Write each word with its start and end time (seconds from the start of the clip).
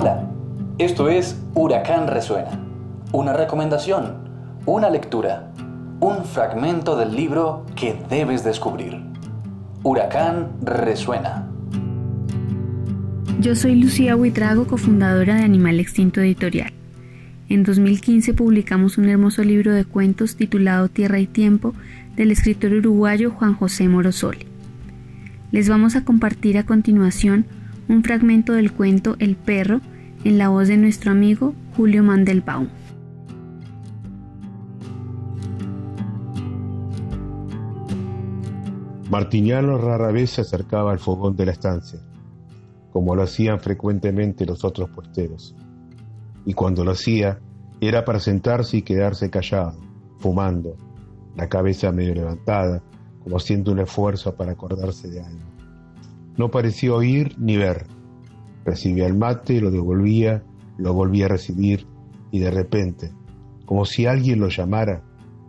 Hola, 0.00 0.30
esto 0.78 1.08
es 1.08 1.42
Huracán 1.56 2.06
Resuena, 2.06 2.50
una 3.10 3.32
recomendación, 3.32 4.14
una 4.64 4.90
lectura, 4.90 5.50
un 5.98 6.24
fragmento 6.24 6.96
del 6.96 7.16
libro 7.16 7.66
que 7.74 8.00
debes 8.08 8.44
descubrir. 8.44 9.02
Huracán 9.82 10.52
Resuena. 10.62 11.48
Yo 13.40 13.56
soy 13.56 13.74
Lucía 13.74 14.14
Huitrago, 14.14 14.68
cofundadora 14.68 15.34
de 15.34 15.42
Animal 15.42 15.80
Extinto 15.80 16.20
Editorial. 16.20 16.72
En 17.48 17.64
2015 17.64 18.34
publicamos 18.34 18.98
un 18.98 19.08
hermoso 19.08 19.42
libro 19.42 19.72
de 19.72 19.84
cuentos 19.84 20.36
titulado 20.36 20.88
Tierra 20.88 21.18
y 21.18 21.26
Tiempo 21.26 21.74
del 22.14 22.30
escritor 22.30 22.72
uruguayo 22.72 23.32
Juan 23.32 23.54
José 23.54 23.88
Morosoli. 23.88 24.46
Les 25.50 25.68
vamos 25.68 25.96
a 25.96 26.04
compartir 26.04 26.56
a 26.56 26.64
continuación 26.64 27.46
un 27.88 28.04
fragmento 28.04 28.52
del 28.52 28.72
cuento 28.72 29.16
El 29.18 29.36
perro 29.36 29.80
en 30.24 30.38
la 30.38 30.50
voz 30.50 30.68
de 30.68 30.76
nuestro 30.76 31.10
amigo 31.10 31.54
Julio 31.76 32.02
Mandelbaum. 32.02 32.68
Martiniano 39.10 39.78
rara 39.78 40.12
vez 40.12 40.30
se 40.30 40.42
acercaba 40.42 40.92
al 40.92 40.98
fogón 40.98 41.34
de 41.34 41.46
la 41.46 41.52
estancia, 41.52 41.98
como 42.92 43.16
lo 43.16 43.22
hacían 43.22 43.58
frecuentemente 43.58 44.44
los 44.44 44.64
otros 44.64 44.90
puesteros. 44.90 45.56
Y 46.44 46.52
cuando 46.52 46.84
lo 46.84 46.90
hacía, 46.90 47.38
era 47.80 48.04
para 48.04 48.20
sentarse 48.20 48.78
y 48.78 48.82
quedarse 48.82 49.30
callado, 49.30 49.78
fumando, 50.18 50.76
la 51.36 51.48
cabeza 51.48 51.90
medio 51.90 52.14
levantada, 52.14 52.82
como 53.22 53.36
haciendo 53.36 53.72
un 53.72 53.78
esfuerzo 53.78 54.34
para 54.34 54.52
acordarse 54.52 55.08
de 55.08 55.22
algo. 55.22 55.57
No 56.38 56.50
parecía 56.50 56.94
oír 56.94 57.34
ni 57.38 57.56
ver. 57.56 57.86
Recibía 58.64 59.06
el 59.06 59.16
mate, 59.16 59.60
lo 59.60 59.70
devolvía, 59.70 60.44
lo 60.78 60.94
volvía 60.94 61.26
a 61.26 61.30
recibir 61.30 61.86
y 62.30 62.38
de 62.38 62.50
repente, 62.50 63.12
como 63.66 63.84
si 63.84 64.06
alguien 64.06 64.40
lo 64.40 64.48
llamara, 64.48 65.02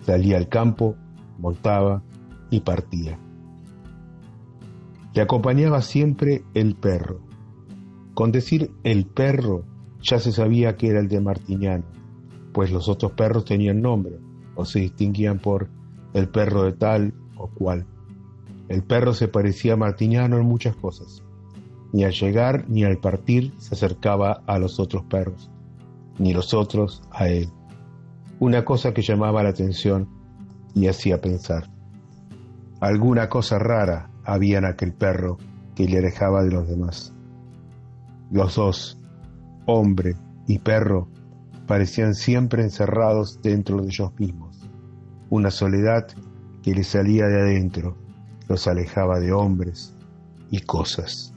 salía 0.00 0.38
al 0.38 0.48
campo, 0.48 0.96
montaba 1.38 2.02
y 2.50 2.60
partía. 2.60 3.18
Le 5.12 5.22
acompañaba 5.22 5.82
siempre 5.82 6.44
el 6.54 6.76
perro. 6.76 7.20
Con 8.14 8.32
decir 8.32 8.70
el 8.82 9.06
perro 9.06 9.64
ya 10.02 10.18
se 10.18 10.32
sabía 10.32 10.76
que 10.76 10.88
era 10.88 11.00
el 11.00 11.08
de 11.08 11.20
Martiniano, 11.20 11.84
pues 12.52 12.70
los 12.70 12.88
otros 12.88 13.12
perros 13.12 13.44
tenían 13.44 13.82
nombre 13.82 14.18
o 14.54 14.64
se 14.64 14.80
distinguían 14.80 15.38
por 15.38 15.68
el 16.14 16.28
perro 16.28 16.64
de 16.64 16.72
tal 16.72 17.14
o 17.36 17.48
cual. 17.48 17.86
El 18.70 18.84
perro 18.84 19.14
se 19.14 19.26
parecía 19.26 19.72
a 19.72 19.76
Martiniano 19.76 20.38
en 20.38 20.46
muchas 20.46 20.76
cosas. 20.76 21.24
Ni 21.92 22.04
al 22.04 22.12
llegar 22.12 22.66
ni 22.68 22.84
al 22.84 22.98
partir 22.98 23.52
se 23.58 23.74
acercaba 23.74 24.44
a 24.46 24.60
los 24.60 24.78
otros 24.78 25.02
perros, 25.06 25.50
ni 26.20 26.32
los 26.32 26.54
otros 26.54 27.02
a 27.10 27.26
él. 27.28 27.50
Una 28.38 28.64
cosa 28.64 28.94
que 28.94 29.02
llamaba 29.02 29.42
la 29.42 29.48
atención 29.48 30.08
y 30.72 30.86
hacía 30.86 31.20
pensar. 31.20 31.68
Alguna 32.78 33.28
cosa 33.28 33.58
rara 33.58 34.08
había 34.24 34.58
en 34.58 34.66
aquel 34.66 34.92
perro 34.92 35.36
que 35.74 35.88
le 35.88 35.98
alejaba 35.98 36.44
de 36.44 36.52
los 36.52 36.68
demás. 36.68 37.12
Los 38.30 38.54
dos, 38.54 39.00
hombre 39.66 40.14
y 40.46 40.60
perro, 40.60 41.08
parecían 41.66 42.14
siempre 42.14 42.62
encerrados 42.62 43.42
dentro 43.42 43.80
de 43.82 43.88
ellos 43.88 44.12
mismos. 44.16 44.70
Una 45.28 45.50
soledad 45.50 46.06
que 46.62 46.72
les 46.72 46.86
salía 46.86 47.26
de 47.26 47.40
adentro 47.40 47.96
los 48.50 48.66
alejaba 48.66 49.20
de 49.20 49.32
hombres 49.32 49.94
y 50.50 50.60
cosas. 50.62 51.32